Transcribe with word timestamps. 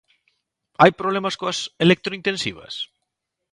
¿Hai 0.81 0.91
problemas 1.01 1.35
coas 1.41 1.59
electrointensivas? 1.85 2.73